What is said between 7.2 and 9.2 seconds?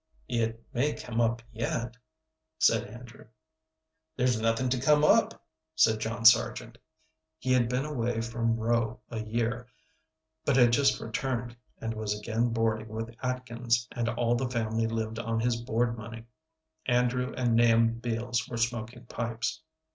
He had been away from Rowe a